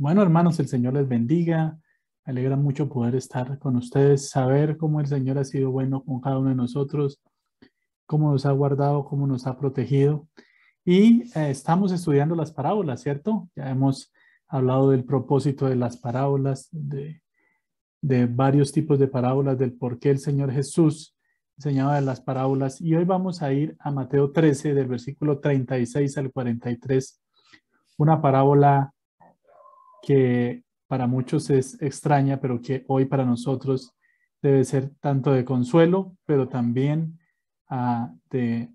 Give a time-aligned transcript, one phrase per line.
[0.00, 1.76] Bueno, hermanos, el Señor les bendiga.
[2.24, 6.20] Me alegra mucho poder estar con ustedes, saber cómo el Señor ha sido bueno con
[6.20, 7.20] cada uno de nosotros,
[8.06, 10.28] cómo nos ha guardado, cómo nos ha protegido.
[10.84, 13.50] Y eh, estamos estudiando las parábolas, ¿cierto?
[13.56, 14.12] Ya hemos
[14.46, 17.20] hablado del propósito de las parábolas, de,
[18.00, 21.16] de varios tipos de parábolas, del por qué el Señor Jesús
[21.56, 22.80] enseñaba las parábolas.
[22.80, 27.20] Y hoy vamos a ir a Mateo 13, del versículo 36 al 43,
[27.96, 28.94] una parábola
[30.02, 33.94] que para muchos es extraña, pero que hoy para nosotros
[34.40, 37.18] debe ser tanto de consuelo, pero también
[37.70, 38.70] uh, de,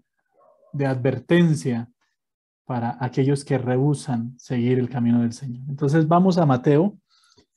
[0.73, 1.89] de advertencia
[2.65, 5.63] para aquellos que rehusan seguir el camino del Señor.
[5.69, 6.97] Entonces vamos a Mateo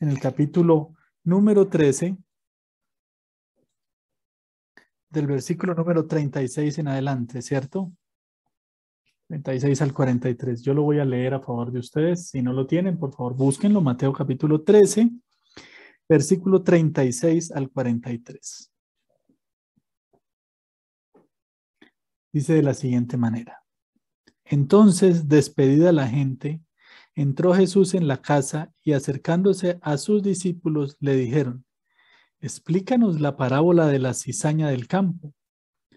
[0.01, 2.17] en el capítulo número 13,
[5.11, 7.93] del versículo número 36 en adelante, ¿cierto?
[9.29, 10.63] 36 al 43.
[10.63, 12.29] Yo lo voy a leer a favor de ustedes.
[12.29, 13.81] Si no lo tienen, por favor, búsquenlo.
[13.81, 15.11] Mateo capítulo 13,
[16.09, 18.73] versículo 36 al 43.
[22.33, 23.63] Dice de la siguiente manera.
[24.45, 26.61] Entonces, despedida la gente,
[27.17, 31.65] entró Jesús en la casa y acercándose a sus discípulos le dijeron,
[32.41, 35.35] explícanos la parábola de la cizaña del campo.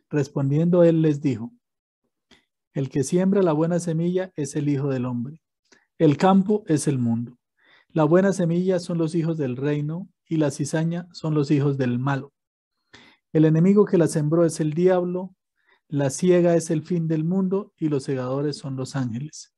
[0.10, 1.54] Respondiendo él les dijo,
[2.80, 5.42] el que siembra la buena semilla es el Hijo del Hombre.
[5.98, 7.38] El campo es el mundo.
[7.90, 12.00] La buena semilla son los hijos del reino y la cizaña son los hijos del
[12.00, 12.32] malo.
[13.34, 15.36] El enemigo que la sembró es el diablo,
[15.90, 19.54] la ciega es el fin del mundo y los segadores son los ángeles.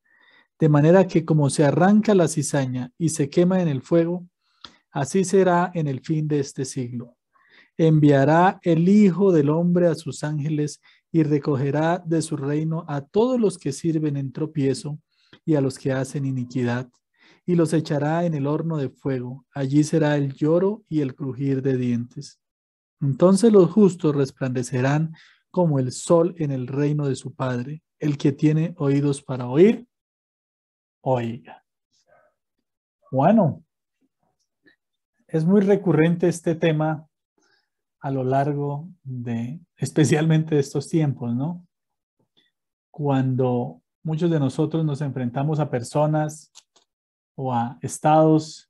[0.59, 4.25] De manera que como se arranca la cizaña y se quema en el fuego,
[4.89, 7.17] así será en el fin de este siglo.
[7.77, 13.39] Enviará el Hijo del Hombre a sus ángeles y recogerá de su reino a todos
[13.39, 14.99] los que sirven en tropiezo
[15.45, 16.89] y a los que hacen iniquidad,
[17.45, 19.45] y los echará en el horno de fuego.
[19.53, 22.39] Allí será el lloro y el crujir de dientes.
[23.01, 25.13] Entonces los justos resplandecerán
[25.49, 27.83] como el sol en el reino de su Padre.
[27.99, 29.87] El que tiene oídos para oír,
[31.01, 31.63] oiga.
[33.11, 33.63] Bueno,
[35.27, 37.07] es muy recurrente este tema
[38.01, 41.65] a lo largo de, especialmente de estos tiempos, ¿no?
[42.89, 46.51] Cuando muchos de nosotros nos enfrentamos a personas
[47.35, 48.69] o a estados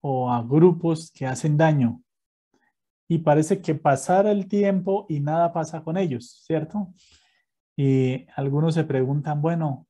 [0.00, 2.02] o a grupos que hacen daño
[3.08, 6.92] y parece que pasara el tiempo y nada pasa con ellos, ¿cierto?
[7.76, 9.86] Y algunos se preguntan, bueno,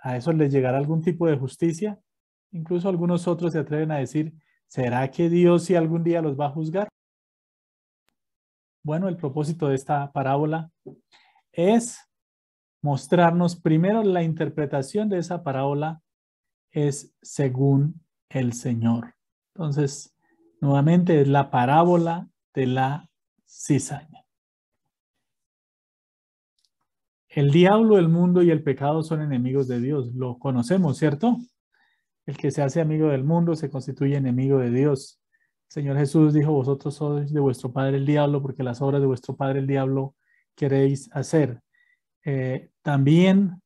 [0.00, 2.00] ¿a eso les llegará algún tipo de justicia?
[2.52, 4.32] Incluso algunos otros se atreven a decir,
[4.68, 6.88] ¿será que Dios si algún día los va a juzgar?
[8.82, 10.70] Bueno, el propósito de esta parábola
[11.52, 11.98] es
[12.82, 16.02] mostrarnos primero la interpretación de esa parábola
[16.70, 19.14] es según el Señor.
[19.54, 20.16] Entonces,
[20.60, 23.10] nuevamente es la parábola de la
[23.46, 24.24] cizaña.
[27.28, 30.14] El diablo, el mundo y el pecado son enemigos de Dios.
[30.14, 31.36] Lo conocemos, ¿cierto?
[32.26, 35.19] El que se hace amigo del mundo se constituye enemigo de Dios.
[35.70, 39.36] Señor Jesús dijo, vosotros sois de vuestro padre el diablo, porque las obras de vuestro
[39.36, 40.16] padre el diablo
[40.56, 41.62] queréis hacer.
[42.24, 43.62] Eh, también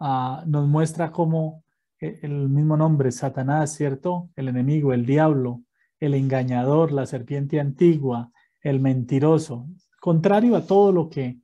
[0.00, 1.64] ah, nos muestra cómo
[2.00, 4.30] eh, el mismo nombre, Satanás, ¿cierto?
[4.36, 5.60] El enemigo, el diablo,
[6.00, 9.68] el engañador, la serpiente antigua, el mentiroso,
[10.00, 11.40] contrario a todo lo que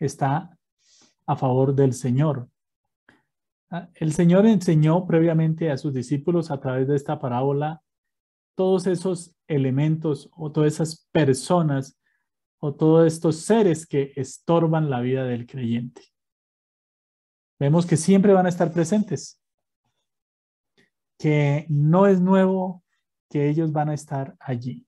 [0.00, 0.58] está
[1.26, 2.48] a favor del Señor.
[3.70, 7.82] Ah, el Señor enseñó previamente a sus discípulos a través de esta parábola
[8.58, 11.96] todos esos elementos o todas esas personas
[12.58, 16.02] o todos estos seres que estorban la vida del creyente.
[17.60, 19.40] Vemos que siempre van a estar presentes,
[21.20, 22.82] que no es nuevo
[23.30, 24.84] que ellos van a estar allí.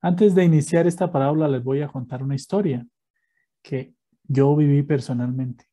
[0.00, 2.86] Antes de iniciar esta parábola les voy a contar una historia
[3.60, 3.92] que
[4.22, 5.64] yo viví personalmente.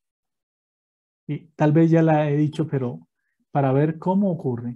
[1.28, 3.08] Y tal vez ya la he dicho, pero
[3.52, 4.76] para ver cómo ocurre.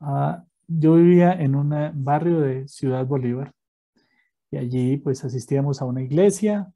[0.00, 3.52] Ah, yo vivía en un barrio de Ciudad Bolívar
[4.50, 6.72] y allí pues asistíamos a una iglesia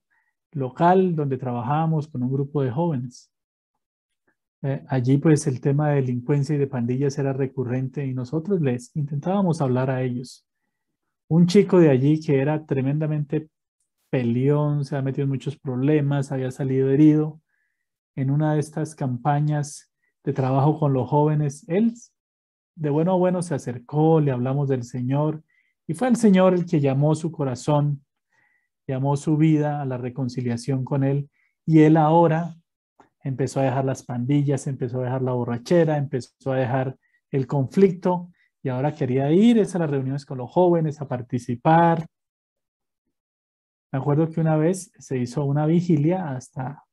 [0.52, 3.30] local donde trabajábamos con un grupo de jóvenes.
[4.62, 8.94] Eh, allí pues el tema de delincuencia y de pandillas era recurrente y nosotros les
[8.94, 10.46] intentábamos hablar a ellos.
[11.28, 13.48] Un chico de allí que era tremendamente
[14.10, 17.40] peleón, se ha metido en muchos problemas, había salido herido.
[18.16, 19.92] En una de estas campañas
[20.24, 21.94] de trabajo con los jóvenes, él
[22.74, 25.42] de bueno a bueno se acercó, le hablamos del Señor
[25.86, 28.04] y fue el Señor el que llamó su corazón,
[28.86, 31.28] llamó su vida a la reconciliación con Él
[31.66, 32.56] y Él ahora
[33.22, 36.96] empezó a dejar las pandillas, empezó a dejar la borrachera, empezó a dejar
[37.30, 38.30] el conflicto
[38.62, 42.06] y ahora quería ir a las reuniones con los jóvenes a participar.
[43.92, 46.84] Me acuerdo que una vez se hizo una vigilia hasta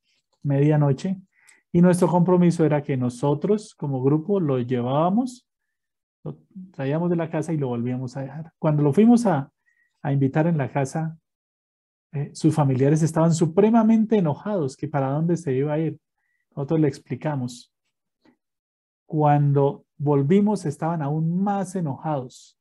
[0.44, 1.18] medianoche
[1.71, 5.47] y nuestro compromiso era que nosotros como grupo lo llevábamos,
[6.24, 6.38] lo
[6.72, 8.54] traíamos de la casa y lo volvíamos a dejar.
[8.60, 9.52] Cuando lo fuimos a,
[10.04, 11.18] invitar en la casa,
[12.14, 16.00] eh, sus familiares estaban supremamente enojados que para dónde se iba a ir.
[16.56, 17.74] Nosotros le explicamos.
[19.06, 22.58] Cuando volvimos estaban aún más enojados,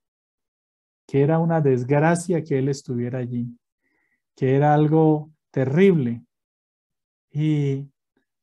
[1.07, 3.57] que era una desgracia que él estuviera allí,
[4.35, 6.23] que era algo terrible.
[7.31, 7.89] Y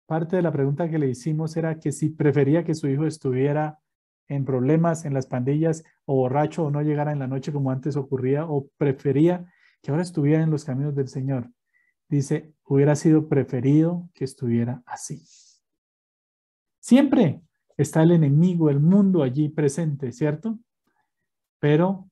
[0.06, 3.80] parte de la pregunta que le hicimos era que si prefería que su hijo estuviera
[4.28, 7.96] en problemas en las pandillas o borracho o no llegara en la noche como antes
[7.96, 11.52] ocurría o prefería que ahora estuviera en los caminos del Señor.
[12.10, 15.24] Dice, hubiera sido preferido que estuviera así.
[16.80, 17.42] Siempre
[17.78, 20.60] está el enemigo, el mundo allí presente, ¿cierto?
[21.60, 22.10] Pero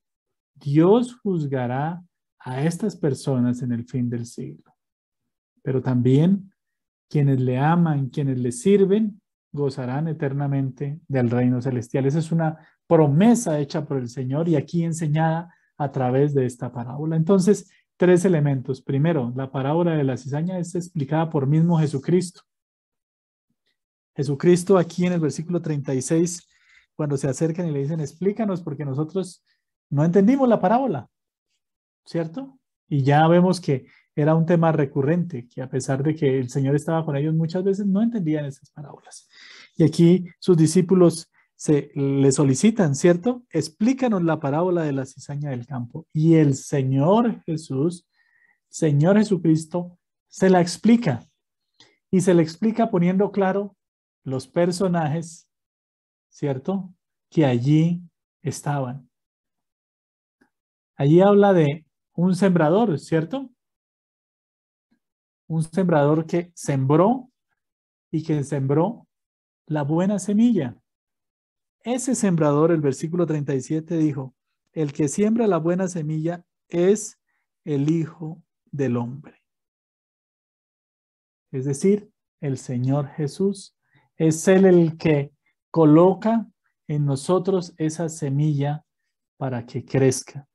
[0.55, 2.03] Dios juzgará
[2.39, 4.75] a estas personas en el fin del siglo.
[5.61, 6.51] Pero también
[7.09, 9.20] quienes le aman, quienes le sirven,
[9.51, 12.06] gozarán eternamente del reino celestial.
[12.06, 12.57] Esa es una
[12.88, 17.15] promesa hecha por el Señor y aquí enseñada a través de esta parábola.
[17.15, 18.81] Entonces, tres elementos.
[18.81, 22.42] Primero, la parábola de la cizaña es explicada por mismo Jesucristo.
[24.15, 26.47] Jesucristo aquí en el versículo 36,
[26.95, 29.44] cuando se acercan y le dicen, explícanos porque nosotros
[29.89, 31.09] no entendimos la parábola,
[32.06, 32.57] ¿cierto?
[32.88, 36.75] Y ya vemos que era un tema recurrente, que a pesar de que el Señor
[36.75, 39.29] estaba con ellos muchas veces, no entendían esas parábolas.
[39.77, 43.43] Y aquí sus discípulos se le solicitan, ¿cierto?
[43.51, 46.07] Explícanos la parábola de la cizaña del campo.
[46.11, 48.07] Y el Señor Jesús,
[48.67, 51.23] Señor Jesucristo, se la explica.
[52.09, 53.77] Y se le explica poniendo claro
[54.23, 55.47] los personajes,
[56.29, 56.93] ¿cierto?
[57.29, 58.01] Que allí
[58.41, 59.09] estaban.
[60.95, 63.49] Allí habla de un sembrador, ¿cierto?
[65.51, 67.30] Un sembrador que sembró
[68.09, 69.06] y que sembró
[69.68, 70.77] la buena semilla.
[71.83, 74.33] Ese sembrador, el versículo 37 dijo,
[74.71, 77.19] el que siembra la buena semilla es
[77.65, 79.44] el Hijo del Hombre.
[81.51, 82.09] Es decir,
[82.39, 83.75] el Señor Jesús
[84.15, 85.33] es Él el que
[85.69, 86.50] coloca
[86.88, 88.86] en nosotros esa semilla
[89.36, 90.47] para que crezca.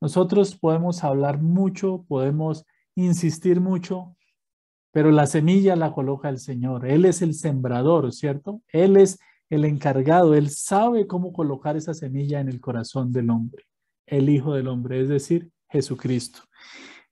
[0.00, 2.64] Nosotros podemos hablar mucho, podemos
[3.04, 4.16] insistir mucho,
[4.92, 6.86] pero la semilla la coloca el Señor.
[6.86, 8.62] Él es el sembrador, ¿cierto?
[8.68, 9.18] Él es
[9.50, 13.64] el encargado, Él sabe cómo colocar esa semilla en el corazón del hombre,
[14.06, 16.40] el Hijo del Hombre, es decir, Jesucristo.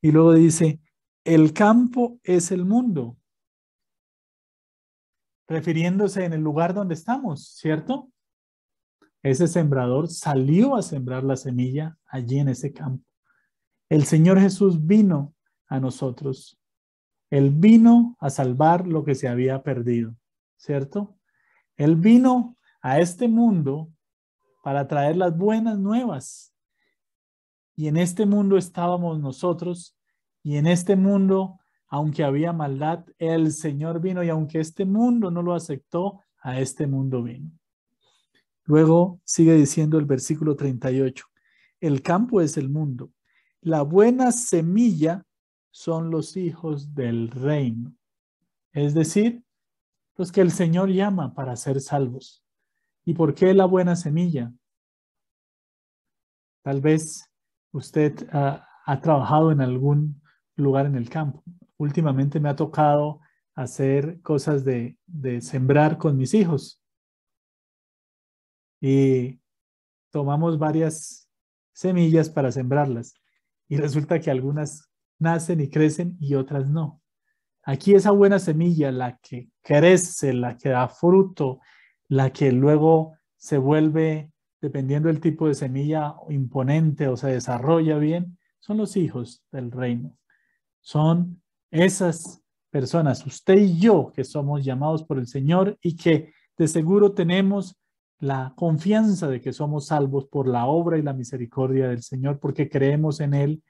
[0.03, 0.81] Y luego dice,
[1.25, 3.17] el campo es el mundo
[5.49, 8.11] refiriéndose en el lugar donde estamos, ¿cierto?
[9.23, 13.05] Ese sembrador salió a sembrar la semilla allí en ese campo.
[13.89, 15.36] El Señor Jesús vino
[15.69, 16.59] a nosotros.
[17.31, 20.17] Él vino a salvar lo que se había perdido,
[20.57, 21.19] ¿cierto?
[21.77, 23.91] Él vino a este mundo
[24.63, 26.53] para traer las buenas nuevas.
[27.75, 29.97] Y en este mundo estábamos nosotros
[30.43, 35.43] y en este mundo aunque había maldad, el Señor vino y aunque este mundo no
[35.43, 37.51] lo aceptó, a este mundo vino.
[38.65, 41.25] Luego sigue diciendo el versículo 38,
[41.81, 43.11] el campo es el mundo,
[43.61, 45.25] la buena semilla
[45.77, 47.95] son los hijos del reino,
[48.73, 49.45] es decir,
[50.17, 52.43] los que el Señor llama para ser salvos.
[53.05, 54.53] ¿Y por qué la buena semilla?
[56.63, 57.31] Tal vez
[57.73, 60.21] usted ha, ha trabajado en algún
[60.56, 61.45] lugar en el campo
[61.79, 63.21] últimamente me ha tocado
[63.55, 64.99] hacer cosas de,
[65.41, 66.83] sembrar con mis hijos.
[68.81, 69.41] Y
[70.11, 71.29] tomamos varias
[71.73, 73.15] semillas para sembrarlas.
[73.69, 77.01] Y resulta que algunas nacen y crecen y otras no.
[77.63, 81.61] Aquí esa buena semilla, la que crece, la que da fruto,
[82.08, 84.31] la que luego se vuelve,
[84.61, 90.17] dependiendo del tipo de semilla, imponente o se desarrolla bien, son los hijos del reino.
[90.81, 96.69] Son esas personas, usted y yo, que somos llamados por el Señor y que de
[96.69, 97.77] seguro tenemos
[98.19, 102.69] la confianza de que somos salvos por la obra y la misericordia del Señor, porque
[102.69, 103.63] creemos en Él,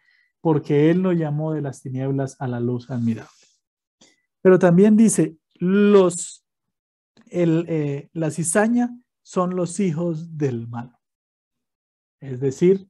[0.46, 3.32] porque Él nos llamó de las tinieblas a la luz admirable.
[4.40, 6.46] Pero también dice, los,
[7.32, 10.96] eh, la cizaña son los hijos del mal,
[12.20, 12.88] es decir,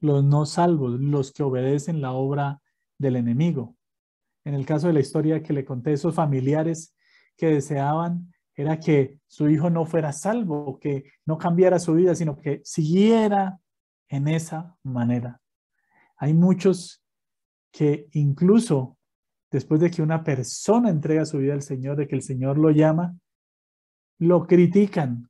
[0.00, 2.60] los no salvos, los que obedecen la obra
[2.98, 3.76] del enemigo.
[4.44, 6.92] En el caso de la historia que le conté, esos familiares
[7.36, 12.36] que deseaban era que su hijo no fuera salvo, que no cambiara su vida, sino
[12.36, 13.60] que siguiera
[14.08, 15.40] en esa manera.
[16.24, 17.04] Hay muchos
[17.70, 18.96] que incluso
[19.50, 22.70] después de que una persona entrega su vida al Señor, de que el Señor lo
[22.70, 23.14] llama,
[24.18, 25.28] lo critican.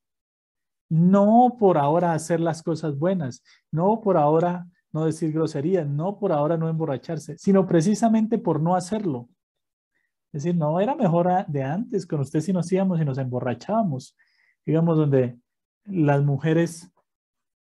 [0.88, 6.30] No por ahora hacer las cosas buenas, no por ahora no decir groserías, no por
[6.30, 9.28] ahora no emborracharse, sino precisamente por no hacerlo.
[10.32, 14.16] Es decir, no era mejor de antes, con usted si nos íbamos y nos emborrachábamos.
[14.64, 15.40] Íbamos donde
[15.86, 16.88] las mujeres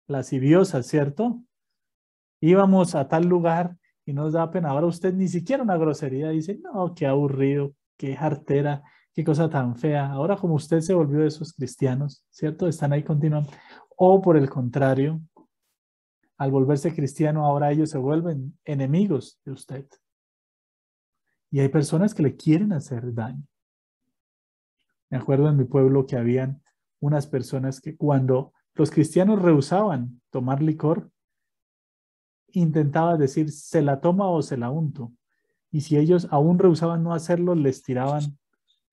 [0.07, 1.41] lasciviosas, ¿cierto?
[2.45, 4.71] Íbamos a tal lugar y nos da pena.
[4.71, 8.83] Ahora usted ni siquiera una grosería dice, no, qué aburrido, qué jartera,
[9.13, 10.11] qué cosa tan fea.
[10.11, 12.67] Ahora como usted se volvió de esos cristianos, ¿cierto?
[12.67, 13.49] Están ahí continuando.
[13.95, 15.21] O por el contrario,
[16.37, 19.87] al volverse cristiano, ahora ellos se vuelven enemigos de usted.
[21.49, 23.47] Y hay personas que le quieren hacer daño.
[25.09, 26.61] Me acuerdo en mi pueblo que habían
[26.99, 31.09] unas personas que cuando los cristianos rehusaban tomar licor,
[32.53, 35.11] intentaba decir, se la toma o se la unto.
[35.71, 38.37] Y si ellos aún rehusaban no hacerlo, les tiraban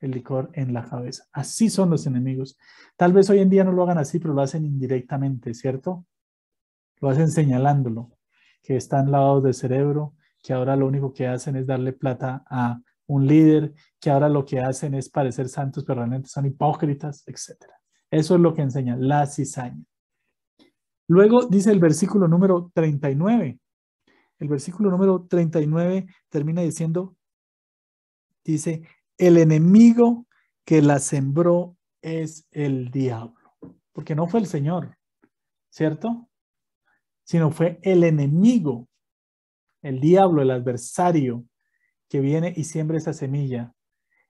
[0.00, 1.25] el licor en la cabeza.
[1.33, 2.59] Así son los enemigos.
[2.97, 6.07] Tal vez hoy en día no lo hagan así, pero lo hacen indirectamente, ¿cierto?
[7.00, 8.11] Lo hacen señalándolo,
[8.62, 12.81] que están lavados de cerebro, que ahora lo único que hacen es darle plata a
[13.07, 17.64] un líder, que ahora lo que hacen es parecer santos, pero realmente son hipócritas, etc.
[18.11, 19.85] Eso es lo que enseña la cizaña.
[21.11, 23.59] Luego dice el versículo número 39.
[24.38, 27.17] El versículo número 39 termina diciendo,
[28.45, 28.83] dice,
[29.19, 30.29] el enemigo
[30.64, 33.57] que la sembró es el diablo,
[33.90, 34.97] porque no fue el Señor,
[35.69, 36.31] ¿cierto?
[37.25, 38.88] Sino fue el enemigo
[39.83, 41.45] el diablo, el adversario,
[42.09, 43.75] que viene y siembra esa semilla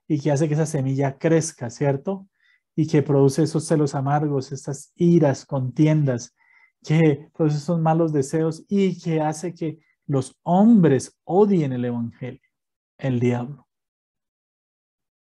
[0.07, 2.27] y que hace que esa semilla crezca, ¿cierto?
[2.75, 6.33] Y que produce esos celos amargos, estas iras, contiendas,
[6.83, 12.41] que produce esos malos deseos y que hace que los hombres odien el Evangelio,
[12.97, 13.67] el diablo.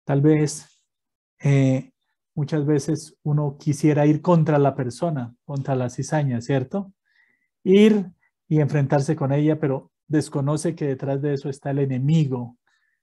[0.04, 0.82] Tal vez
[1.40, 1.92] eh,
[2.34, 6.92] muchas veces uno quisiera ir contra la persona, contra la cizaña, ¿cierto?
[7.64, 8.10] Ir
[8.48, 12.56] y enfrentarse con ella, pero desconoce que detrás de eso está el enemigo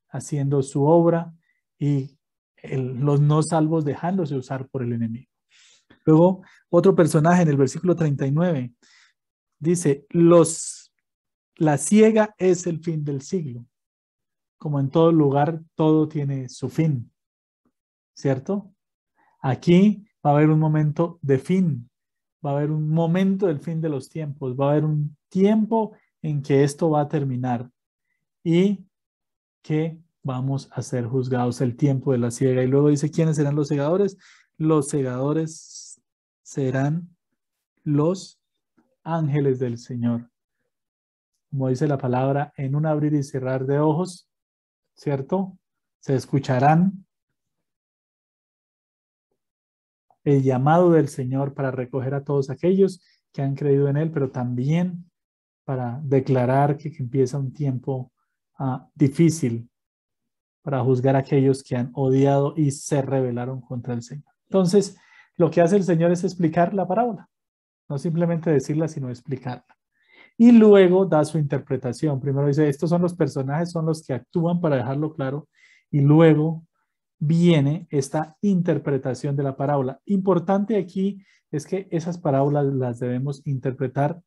[0.10, 1.34] haciendo su obra
[1.78, 2.18] y
[2.64, 5.30] los no salvos dejándose usar por el enemigo.
[6.06, 8.74] Luego, otro personaje en el versículo 39
[9.60, 10.94] dice, los,
[11.56, 13.66] la ciega es el fin del siglo.
[14.58, 17.12] Como en todo lugar, todo tiene su fin,
[18.14, 18.74] ¿cierto?
[19.42, 21.90] Aquí va a haber un momento de fin,
[22.46, 25.96] va a haber un momento del fin de los tiempos, va a haber un tiempo
[26.22, 27.70] en que esto va a terminar
[28.44, 28.86] y
[29.62, 32.64] que vamos a ser juzgados el tiempo de la ciega.
[32.64, 34.18] Y luego dice, ¿quiénes serán los segadores?
[34.58, 35.85] Los segadores
[36.46, 37.10] serán
[37.84, 38.40] los
[39.04, 40.30] ángeles del Señor.
[41.50, 44.30] Como dice la palabra, en un abrir y cerrar de ojos,
[44.94, 45.58] ¿cierto?
[46.00, 47.08] Se escucharán
[50.24, 53.02] el llamado del Señor para recoger a todos aquellos
[53.34, 55.10] que han creído en Él, pero también
[55.64, 58.12] para declarar que, empieza un tiempo
[58.60, 59.68] ah, difícil
[60.62, 64.32] para juzgar a aquellos que han odiado y se rebelaron contra el Señor.
[64.44, 64.96] Entonces,
[65.38, 67.30] lo que hace el Señor es explicar la parábola,
[67.90, 69.66] no simplemente decirla, sino explicarla.
[70.38, 72.20] Y luego da su interpretación.
[72.20, 75.48] Primero dice, estos son los personajes, son los que actúan para dejarlo claro.
[75.90, 76.66] Y luego
[77.20, 80.02] viene esta interpretación de la parábola.
[80.06, 84.22] Importante aquí es que esas parábolas las debemos interpretar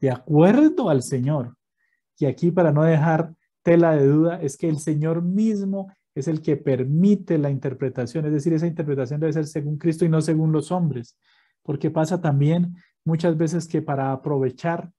[0.00, 1.56] de acuerdo al Señor.
[2.18, 6.40] Y aquí para no dejar tela de duda es que el Señor mismo es el
[6.40, 10.50] que permite la interpretación, es decir, esa interpretación debe ser según Cristo y no según
[10.50, 11.18] los hombres,
[11.62, 14.90] porque pasa también muchas veces que para aprovechar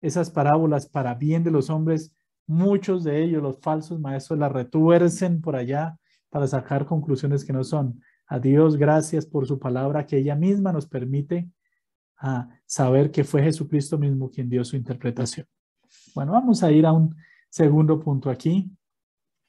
[0.00, 2.14] esas parábolas para bien de los hombres,
[2.46, 5.98] muchos de ellos, los falsos maestros, las retuercen por allá
[6.30, 8.00] para sacar conclusiones que no son.
[8.28, 11.50] A Dios gracias por su palabra que ella misma nos permite
[12.18, 15.48] a saber que fue Jesucristo mismo quien dio su interpretación.
[16.14, 17.16] Bueno, vamos a ir a un
[17.50, 18.70] segundo punto aquí,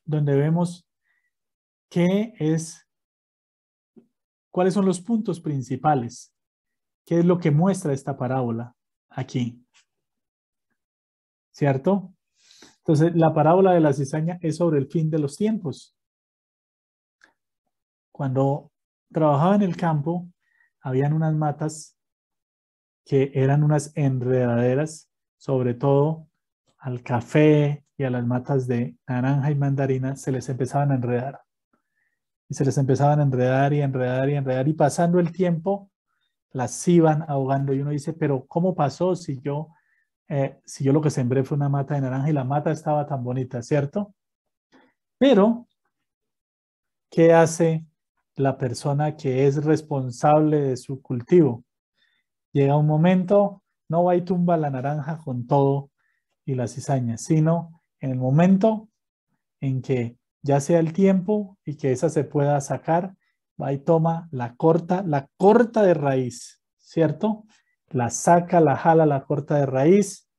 [0.07, 0.87] donde vemos
[1.89, 2.87] qué es,
[4.49, 6.33] cuáles son los puntos principales,
[7.05, 8.75] qué es lo que muestra esta parábola
[9.09, 9.63] aquí.
[11.51, 12.13] ¿Cierto?
[12.79, 15.95] Entonces, la parábola de la cizaña es sobre el fin de los tiempos.
[18.11, 18.71] Cuando
[19.11, 20.29] trabajaba en el campo,
[20.81, 21.97] habían unas matas
[23.03, 26.27] que eran unas enredaderas, sobre todo
[26.77, 31.41] al café y a las matas de naranja y mandarina, se les empezaban a enredar.
[32.49, 35.91] y se les empezaban a enredar y enredar y enredar y pasando el tiempo
[36.51, 39.69] las iban ahogando y uno dice, pero ¿cómo pasó si yo,
[40.29, 43.05] eh, si yo lo que sembré fue una mata de naranja y la mata estaba
[43.05, 44.13] tan bonita, ¿cierto?
[45.19, 45.67] Pero,
[47.11, 47.85] ¿qué hace
[48.35, 51.63] la persona que es responsable de su cultivo?
[52.53, 55.91] Llega un momento, no va y tumba la naranja con todo
[56.45, 58.89] y la cizaña, sino en el momento
[59.59, 63.15] en que ya sea el tiempo y que esa se pueda sacar,
[63.61, 67.45] va y toma la corta, la corta de raíz, ¿cierto?
[67.89, 70.29] La saca, la jala, la corta de raíz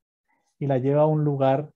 [0.59, 1.71] y la lleva a un lugar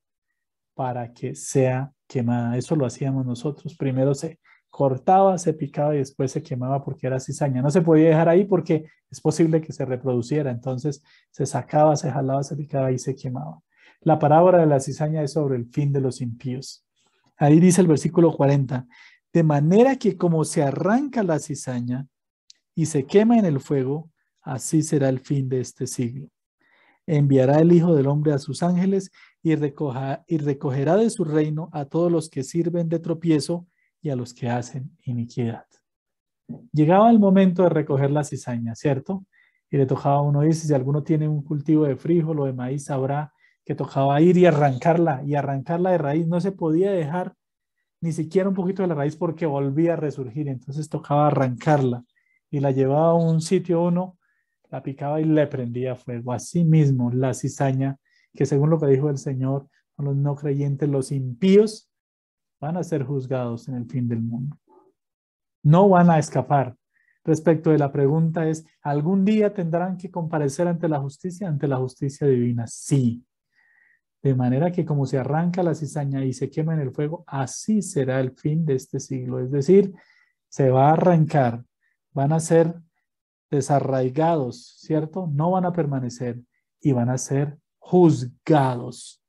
[0.74, 2.56] para que sea quemada.
[2.56, 3.76] Eso lo hacíamos nosotros.
[3.76, 4.38] Primero se
[4.70, 7.60] cortaba, se picaba y después se quemaba porque era cizaña.
[7.60, 10.50] No se podía dejar ahí porque es posible que se reproduciera.
[10.50, 13.60] Entonces se sacaba, se jalaba, se picaba y se quemaba.
[14.04, 16.84] La parábola de la cizaña es sobre el fin de los impíos.
[17.36, 18.86] Ahí dice el versículo 40,
[19.32, 22.06] de manera que como se arranca la cizaña
[22.74, 24.10] y se quema en el fuego,
[24.42, 26.28] así será el fin de este siglo.
[27.06, 29.10] Enviará el Hijo del Hombre a sus ángeles
[29.42, 33.66] y, y recogerá de su reino a todos los que sirven de tropiezo
[34.00, 35.66] y a los que hacen iniquidad.
[36.72, 39.24] Llegaba el momento de recoger la cizaña, ¿cierto?
[39.70, 42.52] Y le tocaba a uno irse, si alguno tiene un cultivo de frijol o de
[42.52, 43.32] maíz, sabrá
[43.64, 46.26] que tocaba ir y arrancarla, y arrancarla de raíz.
[46.26, 47.34] No se podía dejar
[48.00, 50.48] ni siquiera un poquito de la raíz porque volvía a resurgir.
[50.48, 52.04] Entonces tocaba arrancarla
[52.50, 54.18] y la llevaba a un sitio uno,
[54.70, 56.32] la picaba y le prendía fuego.
[56.32, 57.98] Así mismo, la cizaña,
[58.34, 61.90] que según lo que dijo el Señor, los no creyentes, los impíos,
[62.60, 64.56] van a ser juzgados en el fin del mundo.
[65.62, 66.76] No van a escapar.
[67.24, 71.76] Respecto de la pregunta es, ¿algún día tendrán que comparecer ante la justicia, ante la
[71.76, 72.66] justicia divina?
[72.66, 73.24] Sí,
[74.22, 77.82] de manera que como se arranca la cizaña y se quema en el fuego, así
[77.82, 79.40] será el fin de este siglo.
[79.40, 79.92] Es decir,
[80.48, 81.64] se va a arrancar,
[82.12, 82.74] van a ser
[83.50, 85.28] desarraigados, ¿cierto?
[85.32, 86.40] No van a permanecer
[86.80, 89.20] y van a ser juzgados.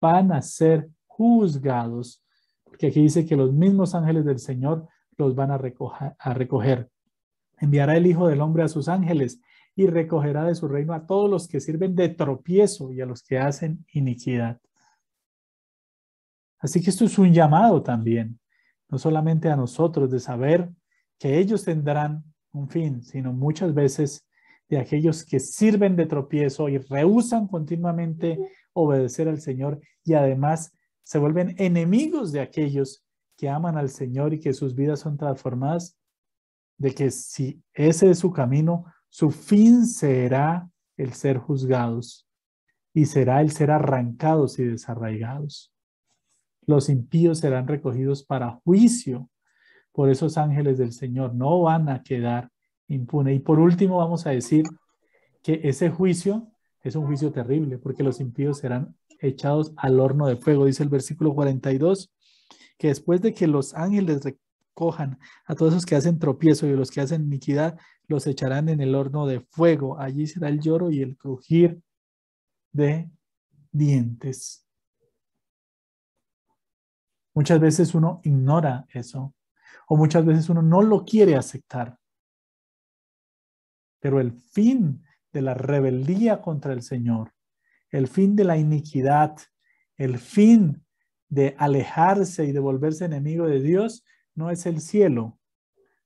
[0.00, 2.24] Van a ser juzgados,
[2.64, 6.14] porque aquí dice que los mismos ángeles del Señor los van a recoger.
[6.18, 6.90] A recoger.
[7.58, 9.40] Enviará el Hijo del Hombre a sus ángeles
[9.74, 13.22] y recogerá de su reino a todos los que sirven de tropiezo y a los
[13.22, 14.60] que hacen iniquidad.
[16.58, 18.38] Así que esto es un llamado también,
[18.88, 20.70] no solamente a nosotros de saber
[21.18, 24.28] que ellos tendrán un fin, sino muchas veces
[24.68, 28.38] de aquellos que sirven de tropiezo y rehusan continuamente
[28.72, 33.04] obedecer al Señor y además se vuelven enemigos de aquellos
[33.36, 35.98] que aman al Señor y que sus vidas son transformadas,
[36.78, 42.26] de que si ese es su camino, su fin será el ser juzgados
[42.94, 45.70] y será el ser arrancados y desarraigados.
[46.64, 49.28] Los impíos serán recogidos para juicio
[49.92, 51.34] por esos ángeles del Señor.
[51.34, 52.48] No van a quedar
[52.88, 53.36] impunes.
[53.36, 54.64] Y por último vamos a decir
[55.42, 60.36] que ese juicio es un juicio terrible porque los impíos serán echados al horno de
[60.36, 60.64] fuego.
[60.64, 62.10] Dice el versículo 42
[62.78, 66.90] que después de que los ángeles recojan a todos esos que hacen tropiezo y los
[66.90, 69.98] que hacen iniquidad, los echarán en el horno de fuego.
[69.98, 71.82] Allí será el lloro y el crujir
[72.72, 73.10] de
[73.70, 74.66] dientes.
[77.34, 79.34] Muchas veces uno ignora eso
[79.86, 81.98] o muchas veces uno no lo quiere aceptar.
[84.00, 87.32] Pero el fin de la rebeldía contra el Señor,
[87.90, 89.36] el fin de la iniquidad,
[89.96, 90.84] el fin
[91.28, 95.38] de alejarse y de volverse enemigo de Dios, no es el cielo,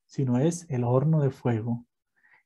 [0.05, 1.86] sino es el horno de fuego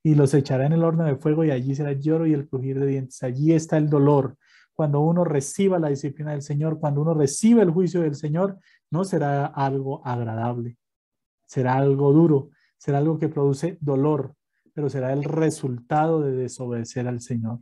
[0.03, 2.47] y los echará en el horno de fuego y allí será el lloro y el
[2.47, 3.21] crujir de dientes.
[3.23, 4.37] Allí está el dolor.
[4.73, 8.57] Cuando uno reciba la disciplina del Señor, cuando uno reciba el juicio del Señor,
[8.89, 10.77] no será algo agradable,
[11.45, 14.33] será algo duro, será algo que produce dolor,
[14.73, 17.59] pero será el resultado de desobedecer al Señor.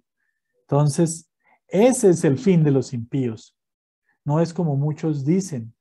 [0.62, 1.30] Entonces,
[1.68, 3.56] ese es el fin de los impíos.
[4.24, 5.74] No es como muchos dicen,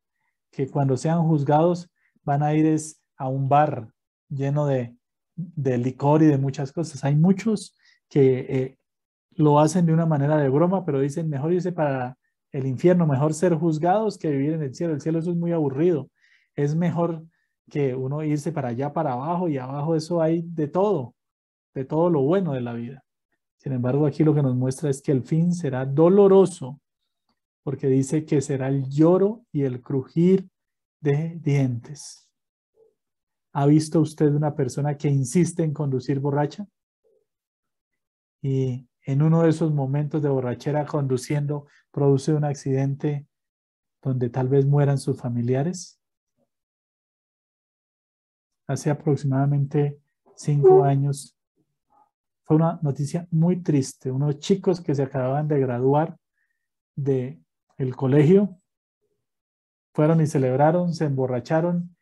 [0.51, 1.90] que cuando sean juzgados
[2.25, 2.77] van a ir
[3.16, 3.92] a un bar
[4.29, 4.97] lleno de
[5.38, 7.05] de licor y de muchas cosas.
[7.05, 7.77] Hay muchos
[8.09, 8.79] que eh,
[9.33, 12.18] lo hacen de una manera de broma, pero dicen, mejor irse para
[12.51, 14.94] el infierno, mejor ser juzgados que vivir en el cielo.
[14.94, 16.11] El cielo eso es muy aburrido.
[16.57, 17.24] Es mejor
[17.70, 21.14] que uno irse para allá, para abajo, y abajo eso hay de todo,
[21.74, 23.05] de todo lo bueno de la vida.
[23.59, 26.81] Sin embargo, aquí lo que nos muestra es que el fin será doloroso,
[27.62, 30.48] porque dice que será el lloro y el crujir
[31.01, 32.28] de dientes.
[33.59, 36.64] ¿Ha visto usted una persona que insiste en conducir borracha?
[38.40, 43.27] Y en uno de esos momentos de borrachera conduciendo produce un accidente
[44.01, 46.01] donde tal vez mueran sus familiares.
[48.68, 50.01] hace aproximadamente
[50.37, 51.37] cinco años.
[52.44, 54.12] Fue una noticia muy triste.
[54.12, 56.16] Unos chicos que se acababan de graduar
[56.94, 57.44] del
[57.77, 58.57] el colegio
[59.94, 61.97] fueron y celebraron, se emborracharon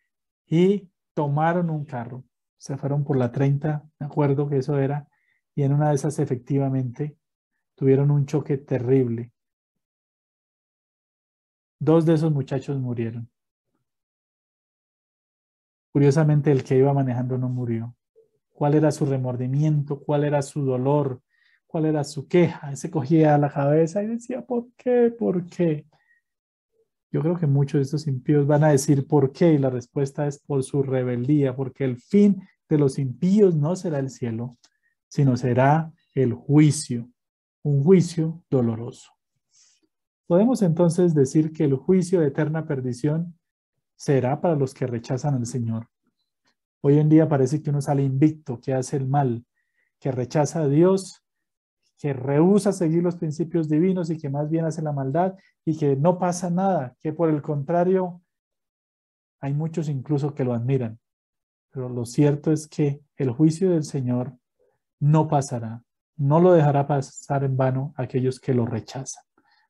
[0.46, 2.24] y tomaron un carro.
[2.58, 5.08] Se fueron por la 30, me acuerdo que eso era,
[5.54, 7.16] y en una de esas efectivamente
[7.74, 9.32] tuvieron un choque terrible.
[11.78, 13.30] Dos de esos muchachos murieron.
[15.90, 17.96] Curiosamente, el que iba manejando no murió.
[18.52, 20.00] ¿Cuál era su remordimiento?
[20.00, 21.22] ¿Cuál era su dolor?
[21.66, 22.76] ¿Cuál era su queja?
[22.76, 25.14] Se cogía la cabeza y decía, ¿por qué?
[25.18, 25.86] ¿Por qué?
[27.10, 30.26] Yo creo que muchos de estos impíos van a decir por qué y la respuesta
[30.26, 34.58] es por su rebeldía, porque el fin de los impíos no será el cielo,
[35.08, 37.08] sino será el juicio,
[37.62, 39.12] un juicio doloroso.
[40.26, 43.38] Podemos entonces decir que el juicio de eterna perdición
[43.94, 45.88] será para los que rechazan al Señor.
[46.80, 49.44] Hoy en día parece que uno sale invicto, que hace el mal,
[50.00, 51.22] que rechaza a Dios,
[51.98, 55.96] que rehúsa seguir los principios divinos y que más bien hace la maldad y que
[55.96, 58.20] no pasa nada, que por el contrario
[59.40, 60.98] hay muchos incluso que lo admiran.
[61.70, 64.32] Pero lo cierto es que el juicio del Señor
[65.00, 65.82] no pasará,
[66.16, 69.24] no lo dejará pasar en vano a aquellos que lo rechazan.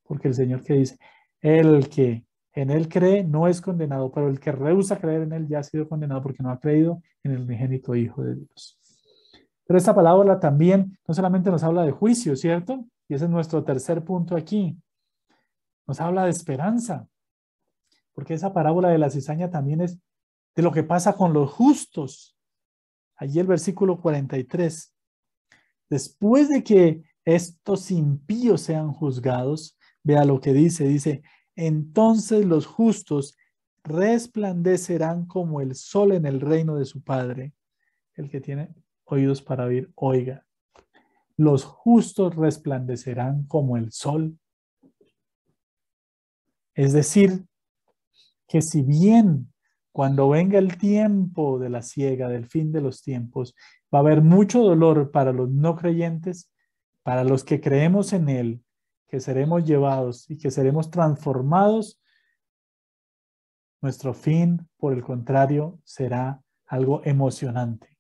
[0.05, 0.99] Porque el Señor que dice,
[1.41, 5.49] el que en él cree no es condenado, pero el que rehúsa creer en él
[5.49, 8.79] ya ha sido condenado porque no ha creído en el unigénito Hijo de Dios.
[9.67, 12.85] Pero esta palabra también no solamente nos habla de juicio, ¿cierto?
[13.09, 14.77] Y ese es nuestro tercer punto aquí.
[15.87, 17.09] Nos habla de esperanza,
[18.13, 19.99] porque esa parábola de la cizaña también es
[20.55, 22.37] de lo que pasa con los justos.
[23.17, 24.95] Allí el versículo 43.
[25.89, 31.23] Después de que estos impíos sean juzgados, vea lo que dice, dice,
[31.57, 33.37] entonces los justos
[33.83, 37.53] resplandecerán como el sol en el reino de su Padre.
[38.15, 38.75] El que tiene
[39.07, 40.45] oídos para oír, oiga.
[41.37, 44.39] Los justos resplandecerán como el sol.
[46.75, 47.47] Es decir,
[48.47, 49.53] que si bien
[49.93, 53.55] cuando venga el tiempo de la ciega, del fin de los tiempos,
[53.95, 56.53] va a haber mucho dolor para los no creyentes,
[57.03, 58.65] para los que creemos en Él,
[59.09, 61.99] que seremos llevados y que seremos transformados,
[63.81, 67.96] nuestro fin, por el contrario, será algo emocionante.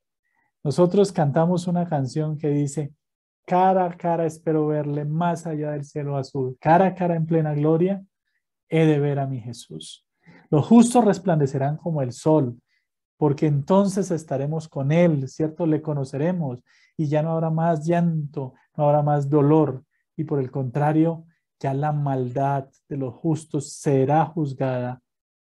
[0.66, 2.92] Nosotros cantamos una canción que dice,
[3.46, 7.54] cara a cara espero verle más allá del cielo azul, cara a cara en plena
[7.54, 8.04] gloria,
[8.68, 10.04] he de ver a mi Jesús.
[10.50, 12.60] Los justos resplandecerán como el sol,
[13.16, 15.66] porque entonces estaremos con Él, ¿cierto?
[15.66, 16.58] Le conoceremos
[16.96, 19.84] y ya no habrá más llanto, no habrá más dolor,
[20.16, 21.26] y por el contrario,
[21.60, 25.00] ya la maldad de los justos será juzgada,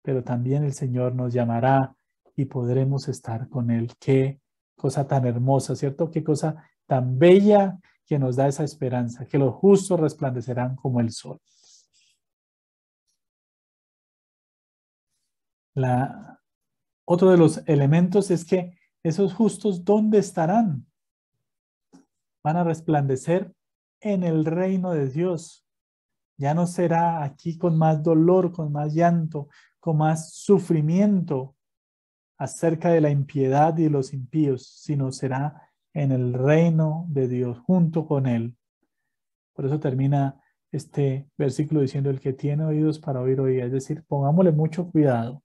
[0.02, 1.96] pero también el Señor nos llamará
[2.36, 3.90] y podremos estar con Él.
[3.98, 4.38] Qué
[4.78, 6.10] cosa tan hermosa, ¿cierto?
[6.10, 11.10] Qué cosa tan bella que nos da esa esperanza, que los justos resplandecerán como el
[11.10, 11.38] sol.
[15.74, 16.40] La,
[17.04, 20.86] otro de los elementos es que esos justos, ¿dónde estarán?
[22.42, 23.52] Van a resplandecer
[24.00, 25.66] en el reino de Dios.
[26.38, 29.48] Ya no será aquí con más dolor, con más llanto,
[29.80, 31.57] con más sufrimiento
[32.38, 38.07] acerca de la impiedad y los impíos, sino será en el reino de Dios junto
[38.07, 38.57] con Él.
[39.53, 43.64] Por eso termina este versículo diciendo, el que tiene oídos para oír, oiga.
[43.64, 45.42] Es decir, pongámosle mucho cuidado,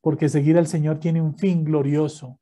[0.00, 2.40] porque seguir al Señor tiene un fin glorioso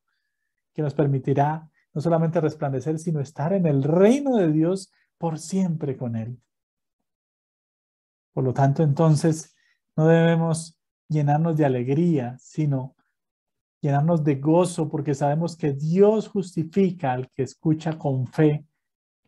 [0.72, 5.96] que nos permitirá no solamente resplandecer, sino estar en el reino de Dios por siempre
[5.96, 6.40] con Él.
[8.32, 9.54] Por lo tanto, entonces,
[9.96, 12.94] no debemos llenarnos de alegría, sino
[13.80, 18.64] llenarnos de gozo, porque sabemos que Dios justifica al que escucha con fe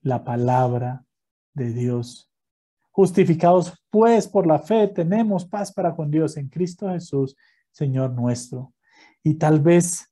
[0.03, 1.05] la palabra
[1.55, 2.31] de Dios.
[2.91, 7.37] Justificados pues por la fe, tenemos paz para con Dios en Cristo Jesús,
[7.71, 8.75] Señor nuestro.
[9.23, 10.11] Y tal vez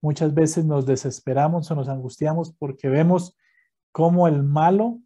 [0.00, 3.36] muchas veces nos desesperamos o nos angustiamos porque vemos
[3.90, 5.00] cómo el malo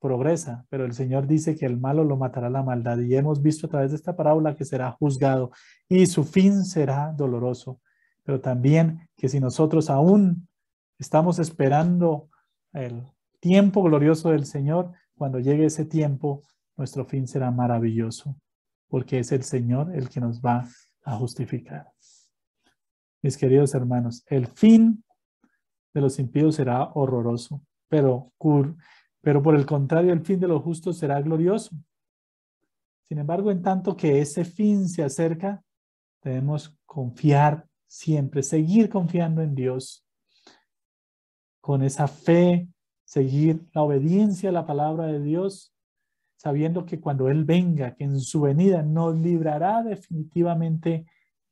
[0.00, 3.66] progresa, pero el Señor dice que el malo lo matará la maldad y hemos visto
[3.66, 5.52] a través de esta parábola que será juzgado
[5.88, 7.80] y su fin será doloroso,
[8.24, 10.48] pero también que si nosotros aún
[10.98, 12.28] estamos esperando
[12.72, 13.06] el
[13.40, 16.42] tiempo glorioso del Señor, cuando llegue ese tiempo,
[16.76, 18.36] nuestro fin será maravilloso,
[18.88, 20.66] porque es el Señor el que nos va
[21.04, 21.90] a justificar.
[23.22, 25.04] Mis queridos hermanos, el fin
[25.92, 28.32] de los impíos será horroroso, pero,
[29.20, 31.70] pero por el contrario, el fin de los justos será glorioso.
[33.08, 35.62] Sin embargo, en tanto que ese fin se acerca,
[36.22, 40.06] debemos confiar siempre, seguir confiando en Dios,
[41.60, 42.68] con esa fe,
[43.04, 45.74] seguir la obediencia a la palabra de Dios,
[46.36, 51.04] sabiendo que cuando Él venga, que en su venida nos librará definitivamente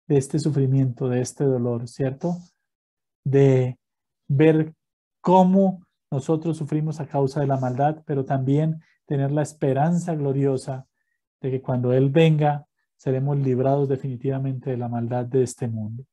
[0.06, 2.36] de este sufrimiento, de este dolor, ¿cierto?
[3.24, 3.78] De
[4.28, 4.72] ver
[5.20, 10.86] cómo nosotros sufrimos a causa de la maldad, pero también tener la esperanza gloriosa
[11.40, 12.66] de que cuando Él venga,
[12.96, 16.04] seremos librados definitivamente de la maldad de este mundo.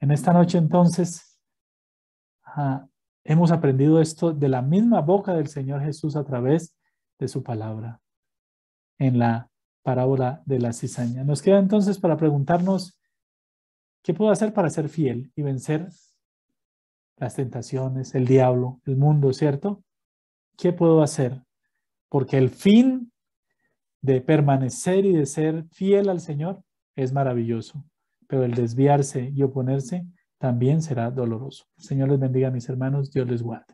[0.00, 1.40] En esta noche entonces
[3.24, 6.76] hemos aprendido esto de la misma boca del Señor Jesús a través
[7.18, 8.00] de su palabra
[8.98, 9.48] en la
[9.82, 11.24] parábola de la cizaña.
[11.24, 13.00] Nos queda entonces para preguntarnos,
[14.02, 15.88] ¿qué puedo hacer para ser fiel y vencer
[17.22, 19.84] las tentaciones, el diablo, el mundo, ¿cierto?
[20.58, 21.40] ¿Qué puedo hacer?
[22.08, 23.12] Porque el fin
[24.00, 26.64] de permanecer y de ser fiel al Señor
[26.96, 27.84] es maravilloso,
[28.26, 30.04] pero el desviarse y oponerse
[30.38, 31.66] también será doloroso.
[31.76, 33.72] El Señor les bendiga, mis hermanos, Dios les guarde.